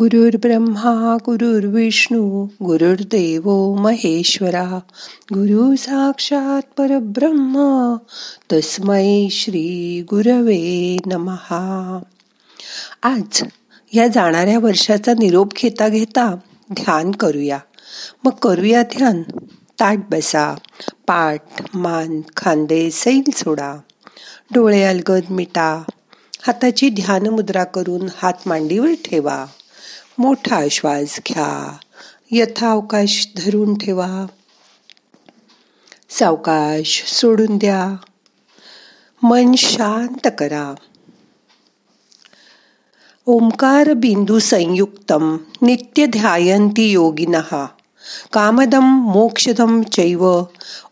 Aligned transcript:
गुरुर् 0.00 0.36
ब्रह्मा 0.36 1.16
गुरुर्विष्णू 1.26 2.44
गुरुर्देव 2.44 3.74
महेश्वरा 3.74 4.80
गुरु 5.34 5.76
साक्षात 5.76 6.62
परब्रह्म 6.78 7.96
तस्मै 8.52 9.28
श्री 9.30 10.02
गुरवे 10.10 10.96
नमहा 11.06 12.02
आज 13.02 13.42
या 13.92 14.08
जाणाऱ्या 14.08 14.58
वर्षाचा 14.58 15.12
निरोप 15.12 15.52
घेता 15.52 15.88
घेता 15.88 16.34
ध्यान 16.72 17.10
करूया. 17.10 17.58
मग 18.24 18.32
करूया 18.32 18.82
ध्यान. 18.82 19.22
ताट 19.80 19.98
बसा. 20.10 20.54
पाठ 21.06 21.42
मान 21.74 22.20
खांदे 22.36 22.90
सैल 22.90 23.30
सोडा. 23.36 23.74
डोळे 24.54 24.82
अलगद 24.82 25.22
मिटा. 25.30 25.82
हाताची 26.42 26.88
ध्यान 26.88 27.26
मुद्रा 27.26 27.64
करून 27.64 28.08
हात 28.16 28.34
मांडीवर 28.46 28.90
ठेवा. 29.04 29.46
मोठा 30.20 30.64
श्वास 30.70 31.20
घ्या. 31.28 31.76
यथावकाश 32.30 33.28
धरून 33.36 33.78
ठेवा. 33.78 34.26
सावकाश 36.10 37.04
सोडून 37.06 37.58
द्या. 37.58 37.96
मन 39.22 39.54
शांत 39.58 40.28
करा. 40.38 40.74
ओंकार 43.26 43.92
बिंदू 43.92 44.38
संयुक्तम 44.38 45.36
नित्य 45.62 46.06
ध्यायंती 46.06 46.90
योगिनः. 46.90 47.66
कामदम 48.32 48.84
मोक्षदम 48.84 49.82
चैव 49.82 50.42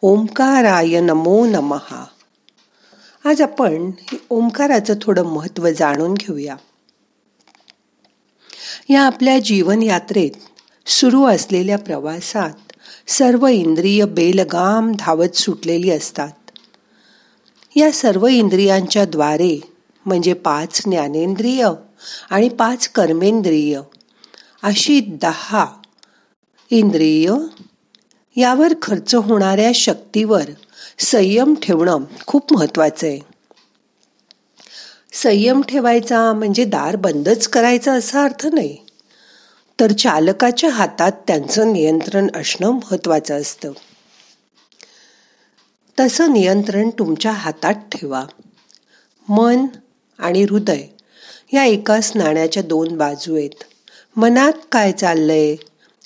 ओंकाराय 0.02 1.00
नमो 1.00 1.46
नमहा 1.46 2.06
आज 3.24 3.42
आपण 3.42 3.90
ओंकाराचं 4.30 4.94
थोडं 5.02 5.22
महत्त्व 5.22 5.68
जाणून 5.70 6.14
घेऊया. 6.14 6.56
या 8.90 9.02
आपल्या 9.02 9.38
जीवनयात्रेत 9.38 10.30
सुरू 10.86 11.24
असलेल्या 11.24 11.78
प्रवासात 11.78 12.72
सर्व 13.08 13.46
इंद्रिय 13.46 14.04
बेलगाम 14.04 14.92
धावत 14.98 15.36
सुटलेली 15.36 15.90
असतात. 15.90 16.32
या 17.76 17.92
सर्व 17.92 18.26
इंद्रियांच्या 18.26 19.04
द्वारे 19.04 19.60
म्हणजे 20.06 20.32
पाच 20.32 20.82
ज्ञानेंद्रिय 20.84 21.68
आणि 22.30 22.48
पाच 22.48 22.88
कर्मेंद्रिय 22.88 23.80
अशी 24.62 25.00
दहा 25.00 25.66
इंद्रिय 26.70 27.32
यावर 28.36 28.72
खर्च 28.82 29.14
होणाऱ्या 29.14 29.70
शक्तीवर 29.74 30.42
संयम 30.98 31.54
ठेवणं 31.62 32.04
खूप 32.26 32.52
महत्वाचं 32.52 33.06
आहे. 33.06 33.37
संयम 35.12 35.62
ठेवायचा 35.62 36.32
म्हणजे 36.32 36.64
दार 36.64 36.96
बंदच 36.96 37.48
करायचा 37.48 37.92
असा 37.92 38.24
अर्थ 38.24 38.46
नाही. 38.46 38.76
तर 39.80 39.92
चालकाच्या 39.92 40.70
हातात 40.70 41.12
त्यांचं 41.26 41.72
नियंत्रण 41.72 42.26
असणं 42.34 42.70
महत्वाचं 42.70 43.40
असतं. 43.40 43.72
तसं 46.00 46.32
नियंत्रण 46.32 46.90
तुमच्या 46.90 47.32
हातात 47.32 47.74
ठेवा. 47.74 48.24
मन 49.28 49.66
आणि 50.18 50.42
हृदय 50.42 50.82
या 51.52 51.64
एकाच 51.64 52.12
नाण्याच्या 52.14 52.62
दोन 52.62 52.96
बाजू 52.96 53.36
आहेत. 53.36 53.64
मनात 54.16 54.52
काय 54.72 54.92
चाललंय 54.92 55.56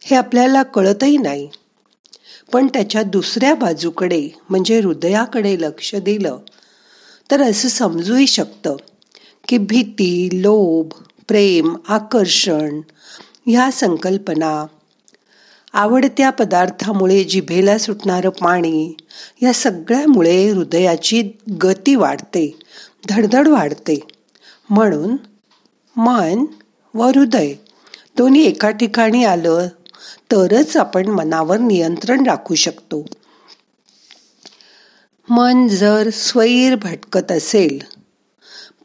हे 0.05 0.17
आपल्याला 0.17 0.63
कळतही 0.63 1.17
नाही. 1.17 1.49
पण 2.53 2.67
त्याच्या 2.67 3.03
दुसऱ्या 3.03 3.55
बाजूकडे 3.55 4.29
म्हणजे 4.51 4.81
हृदयाकडे 4.81 5.61
लक्ष 5.61 5.95
दिलं 5.95 6.39
तर 7.31 7.43
असं 7.43 7.69
समजूही 7.69 8.27
शकतं. 8.27 8.77
की 9.49 9.59
भीती 9.59 10.29
लोभ 10.33 10.93
प्रेम 11.29 11.77
आकर्षण 11.89 12.81
ह्या 13.47 13.71
संकल्पना 13.71 14.67
आवडत्या 15.73 16.31
पदार्थामुळे 16.31 17.25
जिभेला 17.25 17.79
सुटणारं 17.79 18.29
पाणी 18.29 18.97
या 19.43 19.53
सगळ्यामुळे 19.53 20.51
हृदयाची 20.51 21.23
गती 21.63 21.95
वाढते 21.95 22.59
धडधड 23.09 23.49
वाढते. 23.49 24.01
म्हणून 24.71 25.17
मन 25.97 26.45
व 26.95 27.03
हृदय 27.03 27.55
दोन्ही 28.19 28.45
एका 28.45 28.71
ठिकाणी 28.71 29.25
आलं 29.25 29.69
तरच 30.33 30.77
आपण 30.77 31.07
मनावर 31.07 31.59
नियंत्रण 31.59 32.27
राखू 32.27 32.55
शकतो. 32.55 33.07
मन 35.29 35.69
जर 35.69 36.11
स्वैर 36.13 36.75
भटकत 36.75 37.33
असेल 37.33 37.92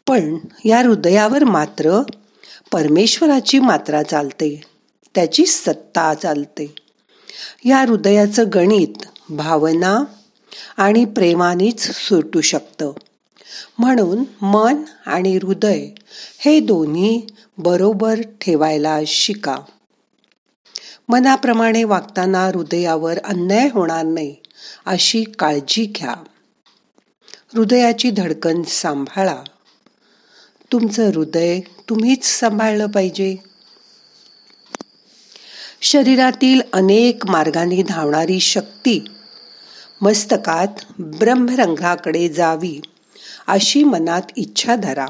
पण 0.08 0.38
या 0.66 0.80
हृदयावर 0.80 1.44
मात्र 1.44 2.02
परमेश्वराची 2.72 3.60
मात्रा 3.60 4.04
चालते 4.04 4.62
त्याची 5.16 5.46
सत्ता 5.46 6.14
चालते. 6.14 6.76
या 7.66 7.78
हृदयाचं 7.78 8.44
गणित 8.54 9.06
भावना 9.30 10.04
आणि 10.78 11.06
प्रेमानेच 11.06 11.92
सुटू 11.92 12.42
शकतं. 12.42 12.92
म्हणून 13.80 14.46
मन 14.46 14.84
आणि 15.06 15.38
हृदय 15.38 15.88
हे 16.40 16.60
दोन्ही 16.60 17.26
बरोबर 17.58 18.22
ठेवायला 18.42 19.00
शिका. 19.08 19.56
मनाप्रमाणे 21.10 21.84
वागताना 21.84 22.46
हृदयावर 22.46 23.18
अन्याय 23.18 23.70
होणार 23.74 24.06
नाही 24.06 24.36
अशी 24.86 25.24
काळजी 25.24 25.86
घ्या. 25.86 26.16
हृदयाची 27.54 28.12
धडकन 28.12 28.62
सांभाळा. 28.64 29.44
तुमचं 30.72 31.10
हृदय 31.10 31.60
तुम्हीच 31.90 32.26
सांभाळलं 32.26 32.86
पाहिजे. 32.86 33.36
शरीरातील 35.82 36.62
अनेक 36.74 37.26
मार्गाने 37.26 37.84
धावणारी 37.84 38.40
शक्ती 38.40 39.06
मस्तकात 40.02 40.68
ब्रह्मरंगाकडे 41.00 42.30
जावी 42.30 42.82
अशी 43.48 43.84
मनात 43.84 44.22
इच्छा 44.36 44.76
धरा. 44.76 45.06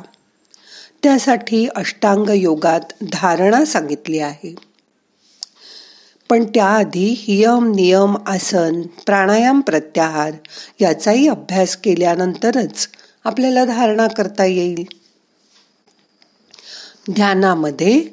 त्यासाठी 1.04 1.68
अष्टांग 1.76 2.30
योगात 2.30 2.94
धारणा 3.02 3.66
सांगितली 3.66 4.20
आहे. 4.20 4.56
पण 6.30 6.44
त्याआधी 6.44 7.16
हियम 7.18 7.72
नियम 7.72 8.18
आसन 8.26 8.82
प्राणायाम 8.82 9.62
प्रत्याहार 9.62 10.32
याचाही 10.82 11.28
अभ्यास 11.28 11.76
केल्यानंतरच 11.76 12.90
आपल्याला 13.24 13.66
धारणा 13.66 14.08
करता 14.08 14.46
येईल. 14.46 14.84
ध्यानामध्ये 17.12 18.10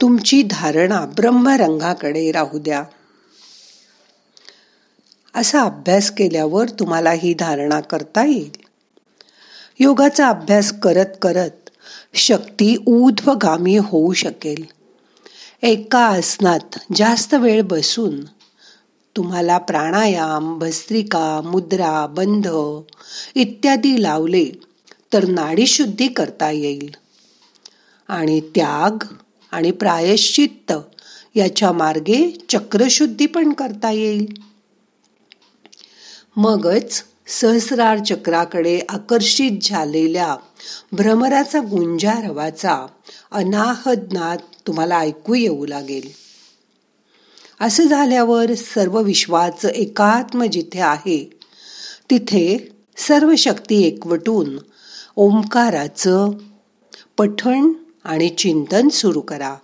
तुमची 0.00 0.42
धारणा 0.42 1.06
ब्रह्मरंगाकडे 1.06 2.32
राहू 2.32 2.58
द्या. 2.58 2.84
असा 5.34 5.62
अभ्यास 5.62 6.10
केल्यावर 6.10 6.68
तुम्हाला 6.68 7.10
ही 7.10 7.34
धारणा 7.34 7.80
करता 7.80 8.24
येईल. 8.24 8.50
योगाचा 9.78 10.28
अभ्यास 10.28 10.72
करत 10.82 11.16
करत 11.22 11.70
शक्ती 12.14 12.76
ऊर्ध्वगामी 12.86 13.76
होऊ 13.76 14.12
शकेल. 14.12 14.64
एका 15.62 16.06
आसनात 16.06 16.78
जास्त 16.94 17.34
वेळ 17.34 17.62
बसून 17.62 18.24
तुम्हाला 19.16 19.58
प्राणायाम 19.58 20.58
भस्त्रिका 20.58 21.40
मुद्रा 21.44 22.06
बंध 22.06 22.48
इत्यादी 23.34 24.02
लावले 24.02 24.46
तर 25.12 25.24
नाडीशुद्धी 25.24 26.08
करता 26.08 26.50
येईल. 26.50 26.90
आणि 28.12 28.40
त्याग 28.40 29.04
आणि 29.52 29.70
प्रायश्चित्त 29.70 30.72
याच्या 31.34 31.72
मार्गे 31.72 32.38
चक्रशुद्धी 32.48 33.26
पण 33.26 33.52
करता 33.52 33.90
येईल. 33.90 34.26
मगच 36.36 37.04
सहस्रार 37.26 37.98
चक्राकडे 37.98 38.80
आकर्षित 38.88 39.50
झालेल्या 39.62 40.36
भ्रमराचा 40.92 41.60
गुंजारवाचा 41.60 42.86
अनाहद 43.30 44.12
नाद 44.12 44.38
तुम्हाला 44.66 44.98
ऐकू 44.98 45.34
येऊ 45.34 45.66
लागेल. 45.66 46.10
असं 47.60 47.84
झाल्यावर 47.84 48.54
सर्व 48.54 49.00
विश्वाचं 49.00 49.68
एकात्म 49.68 50.44
जिथे 50.44 50.80
आहे 50.80 51.38
तिथे 52.10 52.72
सर्व 52.96 53.34
शक्ती 53.38 53.82
एकवटून 53.82 54.58
ओंकाराचं 55.16 56.30
पठण 57.18 57.72
आणि 58.04 58.28
चिंतन 58.28 58.88
सुरू 58.88 59.20
करा. 59.20 59.56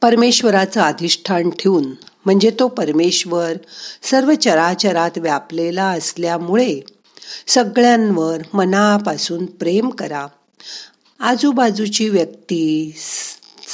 परमेश्वराचं 0.00 0.80
अधिष्ठान 0.80 1.50
ठेवून 1.50 1.92
म्हणजे 2.24 2.50
तो 2.50 2.68
परमेश्वर 2.68 3.52
सर्व 4.02 4.34
चराचरात 4.34 5.10
व्यापलेला 5.16 5.84
असल्यामुळे 5.84 6.80
सगळ्यांवर 7.46 8.38
मनापासून 8.54 9.46
प्रेम 9.46 9.88
करा. 9.88 10.26
आजूबाजूची 11.20 12.08
व्यक्ती 12.08 12.92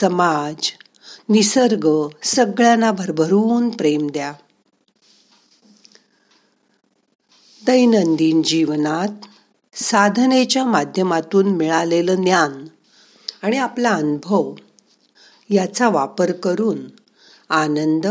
समाज 0.01 0.71
निसर्ग 1.29 2.09
सगळ्यांना 2.23 2.93
भरभरून 2.93 3.69
प्रेम 3.69 4.07
द्या. 4.13 4.33
दैनंदिन 7.67 8.43
जीवनात 8.43 9.27
साधनेच्या 9.75 10.65
माध्यमातून 10.65 11.49
मिळालेलं 11.49 12.15
ज्ञान 12.15 12.67
आणि 13.43 13.57
आपला 13.57 13.91
अनुभव 13.91 14.55
याचा 15.51 15.89
वापर 15.89 16.33
करून 16.33 16.79
आनंद 17.49 18.07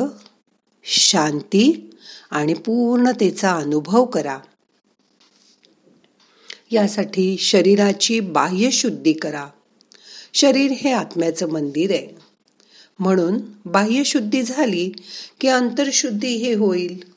शांती 0.84 1.90
आणि 2.32 2.54
पूर्णतेचा 2.54 3.56
अनुभव 3.56 4.06
करा. 4.06 4.40
यासाठी 6.72 7.38
शरीराची 7.38 8.20
बाह्य 8.20 8.72
शुद्धी 8.72 9.14
करा. 9.14 9.48
शरीर 10.34 10.72
हे 10.72 10.92
आत्म्याचं 10.92 11.50
मंदिर 11.50 11.92
आहे. 11.92 12.08
म्हणून 13.00 13.40
बाह्यशुद्धी 13.66 14.44
झाली 14.44 14.92
की 15.40 15.48
अंतरशुद्धी 15.48 16.36
हे 16.36 16.54
होईल. 16.54 17.11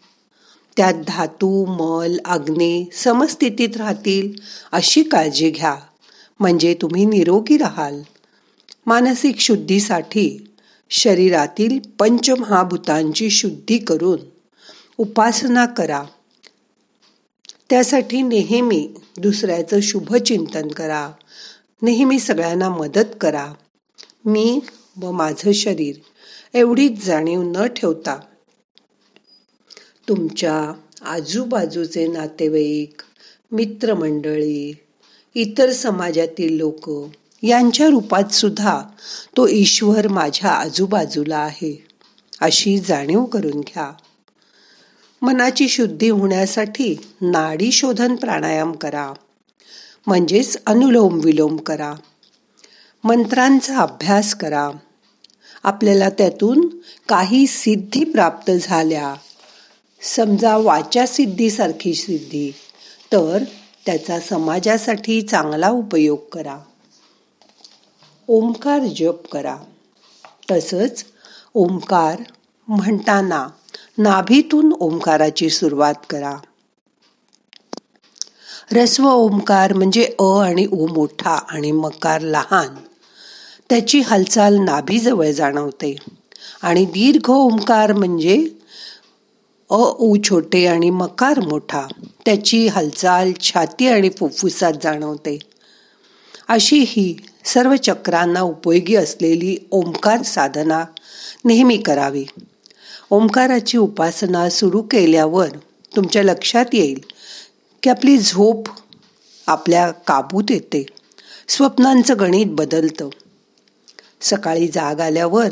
त्यात 0.77 0.95
धातू 1.09 1.65
मल 1.65 2.17
आग्ने 2.25 2.89
समस्थितीत 2.93 3.77
राहतील 3.77 4.41
अशी 4.73 5.03
काळजी 5.03 5.51
घ्या. 5.51 5.77
म्हणजे 6.41 6.75
तुम्ही 6.83 7.05
निरोगी 7.05 7.57
राहाल. 7.57 8.03
मानसिक 8.87 9.41
शुद्धीसाठी 9.41 10.51
शरीरातील 10.91 11.79
पंचमहाभूतांची 11.99 13.31
शुद्धी 13.31 13.79
करून 13.79 14.19
उपासना 14.99 15.67
करा. 15.67 16.03
त्यासाठी 17.71 18.23
नेहमी 18.23 18.91
दुसऱ्याचं 19.19 19.81
शुभचिंतन 19.81 20.69
करा. 20.69 21.11
नेहमी 21.83 22.19
सगळ्यांना 22.19 22.69
मदत 22.69 23.15
करा. 23.21 23.53
मी 24.25 24.61
व 25.01 25.11
माझं 25.11 25.53
शरीर 25.53 25.97
एवढीच 26.55 27.05
जाणीव 27.05 27.43
न 27.43 27.67
ठेवता 27.67 28.21
तुमच्या 30.09 30.73
आजूबाजूचे 31.07 32.07
नातेवाईक 32.07 33.03
मित्रमंडळी 33.53 34.75
इतर 35.35 35.73
समाजातील 35.73 36.57
लोक 36.57 36.91
यांच्या 37.43 37.89
रूपात 37.89 38.33
सुद्धा 38.33 38.83
तो 39.37 39.49
ईश्वर 39.49 40.09
माझ्या 40.09 40.51
आजूबाजूला 40.51 41.37
आहे 41.37 41.87
अशी 42.41 42.79
जाणीव 42.79 43.25
करून 43.25 43.61
घ्या. 43.61 43.93
मनाची 45.23 45.69
शुद्धी 45.69 46.09
होण्यासाठी 46.09 47.01
नाडी 47.21 47.73
शोधन 47.73 48.17
प्राणायाम 48.17 48.73
करा 48.73 49.13
म्हणजेच 50.07 50.57
अनुलोम 50.67 51.21
विलोम 51.25 51.57
करा. 51.57 51.95
मंत्रांचा 53.05 53.79
अभ्यास 53.79 54.35
करा. 54.35 54.71
आपल्याला 55.63 56.09
त्यातून 56.11 56.69
काही 57.09 57.47
सिद्धी 57.47 58.05
प्राप्त 58.05 58.51
झाल्या 58.51 59.15
समजा 60.05 60.57
वाचासिद्धीसारखी 60.57 61.95
सिद्धी 61.95 62.51
तर 63.13 63.45
त्याचा 63.87 64.21
समाजासाठी 64.21 65.23
चांगला 65.23 65.71
उपयोग 65.71 66.19
करा. 66.33 66.59
ओंकार 68.29 68.79
जप 68.79 69.29
करा. 69.33 69.57
तसंच 70.51 71.05
ओंकार 71.55 72.23
म्हणताना 72.69 73.49
नाभीतून 73.99 74.73
ओंकाराची 74.81 75.51
सुरुवात 75.51 75.95
करा. 76.11 76.37
रस्व 78.73 79.09
ओंकार 79.09 79.73
म्हणजे 79.73 80.15
अ 80.21 80.25
आणि 80.25 80.67
उ 80.67 80.87
मोठा 80.87 81.31
आणि 81.31 81.73
मकार 81.73 82.21
लहान. 82.21 82.75
त्याची 83.71 84.01
हालचाल 84.01 84.57
नाभीजवळ 84.57 85.31
जाणवते. 85.31 85.97
आणि 86.63 86.85
दीर्घ 86.85 87.31
ओंकार 87.31 87.93
म्हणजे 87.93 88.47
अ 89.71 89.77
उ 89.77 90.17
छोटे 90.25 90.67
आणि 90.67 90.91
मकार 90.91 91.41
मोठा. 91.41 91.87
त्याची 92.25 92.67
हालचाल 92.67 93.33
छाती 93.41 93.87
आणि 93.87 94.11
फुफ्फुसात 94.11 94.73
जाणवते. 94.83 95.39
अशी 96.49 96.85
ही 96.89 97.17
सर्व 97.45 97.77
चक्रांना 97.77 98.41
उपयोगी 98.41 98.95
असलेली 98.95 99.57
ओंकार 99.71 100.23
साधना 100.23 100.85
नेहमी 101.45 101.77
करावी. 101.77 102.25
ओंकाराची 103.11 103.79
उपासना 103.79 104.51
सुरू 104.51 104.83
केल्यावर 104.83 105.49
तुमच्या 105.97 106.23
लक्षात 106.23 106.65
येईल 106.73 107.01
की 107.83 107.91
आपली 107.91 108.19
झोप 108.19 108.69
आपल्या 109.47 109.91
काबूत 109.91 110.45
येते. 110.51 110.87
स्वप्नांचं 111.49 112.15
गणित 112.21 112.47
बदलतं. 112.49 113.09
सकाळी 114.21 114.69
जाग 114.69 115.01
आल्यावर 115.01 115.49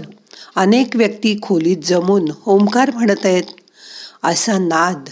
अनेक 0.56 0.97
व्यक्ती 0.97 1.38
खोलीत 1.43 1.76
जमून 1.85 2.31
ओंकार 2.47 2.91
म्हणत 2.94 3.25
आहेत. 3.25 3.43
असा 4.22 4.58
नाद 4.58 5.08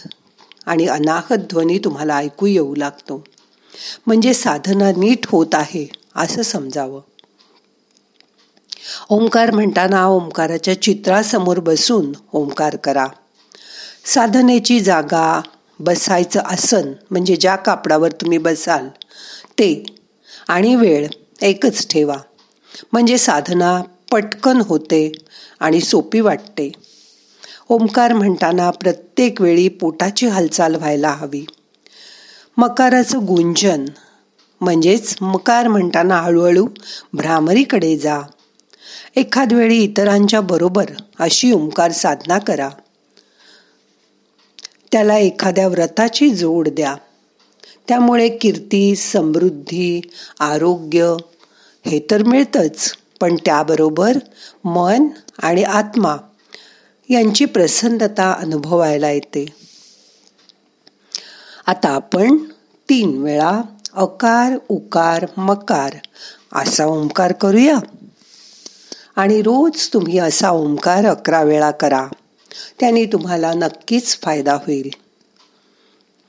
आणि 0.66 0.86
अनाहत 0.86 1.38
ध्वनी 1.38 1.78
तुम्हाला 1.78 2.16
ऐकू 2.16 2.46
येऊ 2.46 2.74
लागतो. 2.74 3.24
म्हणजे 4.06 4.34
साधना 4.34 4.90
नीट 4.96 5.26
होत 5.26 5.46
आहे 5.52 5.86
असं 6.16 6.42
समजावं. 6.42 7.00
ओंकार 9.10 9.50
म्हणताना 9.50 10.06
ओंकाराच्या 10.06 10.82
चित्रासमोर 10.82 11.58
बसून 11.58 12.12
ओंकार 12.32 12.76
करा. 12.76 13.06
साधनेची 14.04 14.80
जागा 14.80 15.40
बसायचं 15.80 16.40
आसन 16.40 16.92
म्हणजे 17.10 17.36
ज्या 17.36 17.56
कापडावर 17.56 18.12
तुम्ही 18.12 18.38
बसाल 18.38 18.88
ते 19.58 19.84
आणि 20.48 20.74
वेळ 20.74 21.06
एकच 21.42 21.86
ठेवा. 21.90 22.16
म्हणजे 22.92 23.18
साधना 23.18 23.82
पटकन 24.12 24.60
होते 24.60 25.12
आणि 25.60 25.80
सोपी 25.80 26.20
वाटते. 26.20 26.72
ओंकार 27.72 28.12
म्हणताना 28.12 28.70
प्रत्येक 28.70 29.40
वेळी 29.40 29.68
पोटाची 29.68 30.26
हालचाल 30.26 30.74
व्हायला 30.74 31.10
हवी. 31.10 31.46
मकाराचं 32.56 33.18
गुंजन 33.26 33.84
म्हणजेच 34.60 35.16
मकार 35.20 35.68
म्हणताना 35.68 36.16
हळूहळू 36.16 36.66
भ्रामरीकडे 37.12 37.96
जा. 37.96 38.20
एखाद 39.16 39.52
वेळी 39.52 39.78
इतरांच्या 39.78 40.40
बरोबर 40.40 40.84
अशी 41.18 41.52
ओंकार 41.52 41.92
साधना 41.92 42.38
करा. 42.38 42.68
त्याला 44.92 45.18
एखाद्या 45.18 45.68
व्रताची 45.68 46.30
जोड 46.30 46.68
द्या. 46.68 46.94
त्यामुळे 47.88 48.28
कीर्ती 48.28 48.96
समृद्धी 48.96 50.00
आरोग्य 50.40 51.16
हे 51.86 52.06
तर 52.10 52.22
मिळतंच 52.22 52.94
पण 53.20 53.36
त्याबरोबर 53.36 54.18
मन 54.64 55.06
आणि 55.38 55.62
आत्मा 55.62 56.16
यांची 57.10 57.44
प्रसन्नता 57.44 58.32
अनुभवायला 58.32 59.10
येते. 59.10 59.46
आता 61.66 61.88
आपण 61.88 62.36
तीन 62.88 63.22
वेळा 63.22 63.60
अकार 63.92 64.58
उकार 64.68 65.26
मकार 65.36 65.96
असा 66.52 66.86
ओंकार 66.86 67.32
करूया. 67.32 67.78
आणि 69.16 69.42
रोज 69.42 69.88
तुम्ही 69.88 70.18
असा 70.18 70.50
ओंकार 70.50 71.04
अकरा 71.04 71.42
वेळा 71.42 71.70
करा. 71.70 72.08
त्याने 72.80 73.04
तुम्हाला 73.04 73.52
नक्कीच 73.52 74.20
फायदा 74.22 74.54
होईल. 74.54 74.90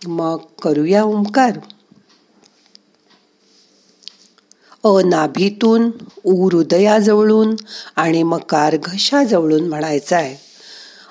मग 0.07 0.37
करूया 0.61 1.03
ओंकार. 1.03 1.59
अनाभीतून 4.83 5.09
नाभीतून 5.09 5.91
उ 6.23 6.49
हृदयाजवळून 6.49 7.55
आणि 7.95 8.23
मकार 8.23 8.75
घशाजवळून 8.83 9.69
म्हणायचा 9.69 10.17
आहे. 10.17 10.50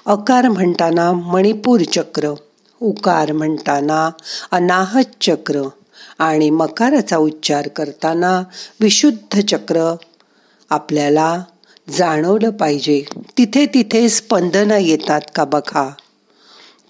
अकार 0.07 0.49
म्हणताना 0.49 1.12
मणिपूर 1.12 1.80
चक्र 1.80 2.35
उकार 2.83 3.33
म्हणताना 3.33 4.11
अनाहत 4.50 5.04
चक्र 5.21 5.69
आणि 6.19 6.50
मकाराचा 6.50 7.16
उच्चार 7.16 7.69
करताना 7.69 8.42
विशुद्ध 8.80 9.40
चक्र. 9.40 9.97
आपल्याला 10.71 11.42
जाणवलं 11.90 12.50
पाहिजे 12.50 13.04
तिथे 13.38 13.66
तिथे 13.66 14.09
स्पंदनं 14.09 14.76
येतात 14.76 15.21
का 15.35 15.45
बघा. 15.45 15.92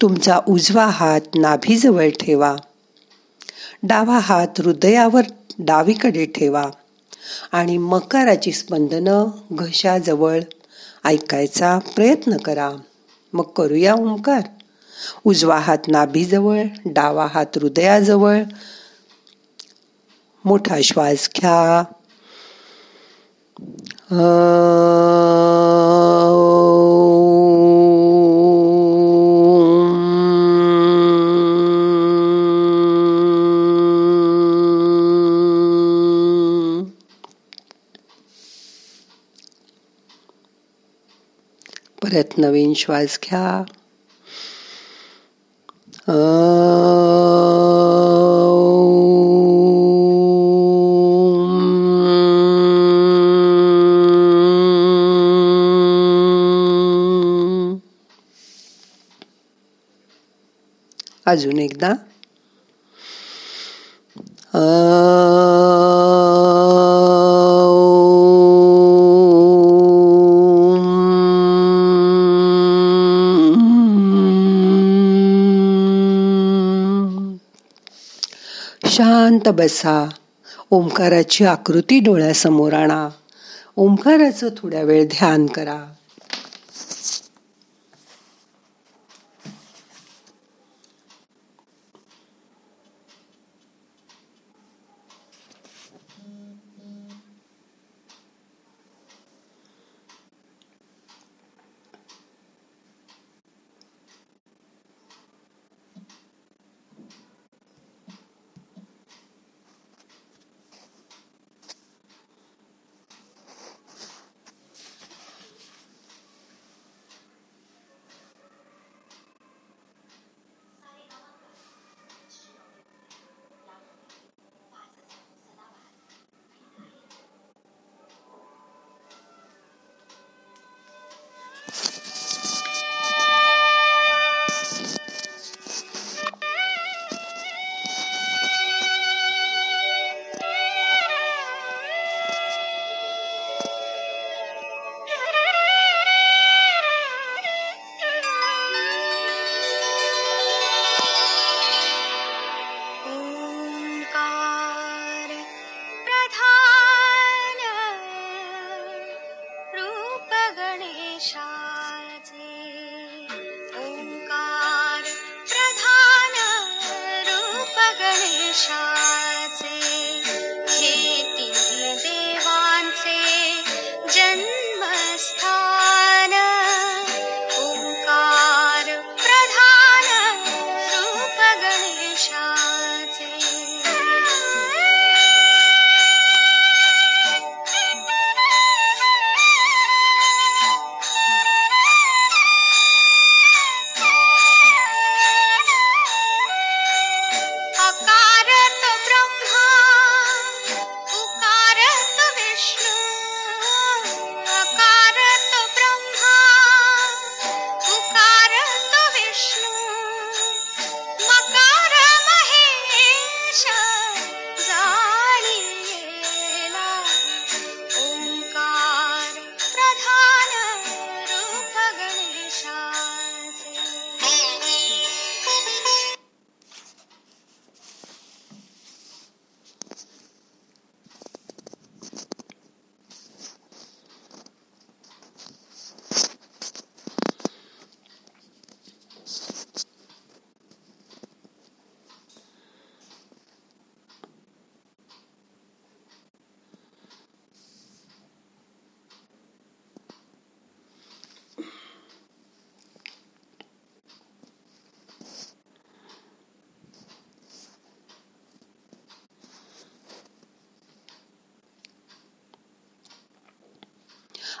तुमचा 0.01 0.39
उजवा 0.47 0.85
हात 0.85 1.21
नाभीजवळ 1.35 2.09
ठेवा. 2.09 2.55
डावा 3.83 4.19
हात 4.19 4.61
हृदयावर 4.61 5.21
डावीकडे 5.59 6.25
ठेवा 6.25 6.65
आणि 7.51 7.77
मकाराची 7.77 8.51
स्पंदनं 8.51 9.25
घशाजवळ 9.51 10.39
ऐकायचा 11.05 11.79
प्रयत्न 11.95 12.37
करा. 12.37 12.71
मग 13.33 13.43
करूया 13.43 13.93
ओंकार. 13.93 14.41
उजवा 15.25 15.57
हात 15.57 15.77
नाभीजवळ 15.87 16.63
डावा 16.85 17.25
हात 17.25 17.45
हृदयाजवळ. 17.55 18.43
मोठा 20.45 20.81
श्वास 20.83 21.29
घ्या. 21.37 21.83
नवीन 42.41 42.73
श्वास 42.73 43.19
घ्या. 43.23 43.63
अजून 61.25 61.59
एकदा. 61.59 61.93
शांत 78.91 79.49
बसा. 79.49 80.09
ओंकाराची 80.71 81.45
आकृती 81.45 81.99
डोळ्यासमोर 81.99 82.73
आणा. 82.73 83.09
ओंकाराचं 83.75 84.49
थोड्या 84.57 84.83
वेळ 84.83 85.05
ध्यान 85.05 85.45
करा. 85.45 85.93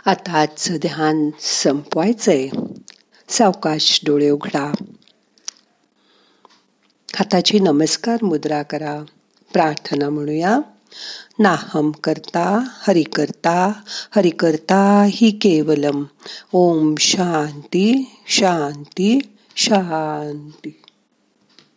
आता 0.05 0.31
आजचं 0.31 0.75
ध्यान 0.75 1.29
संपवायचंय. 1.39 2.49
सावकाश 3.29 3.99
डोळे 4.05 4.29
उघडा. 4.29 4.71
हाताची 7.15 7.59
नमस्कार 7.59 8.23
मुद्रा 8.23 8.63
करा. 8.63 9.03
प्रार्थना 9.53 10.09
म्हणूया. 10.09 10.59
नाहम 11.39 11.91
करता 11.91 12.67
हरि 12.87 13.03
करता 13.03 13.71
हरि 14.15 14.29
करता 14.29 15.05
ही 15.09 15.31
केवलम. 15.31 16.03
ओम 16.53 16.95
शांती 16.99 18.17
शांती 18.27 19.19
शांती. 19.55 20.81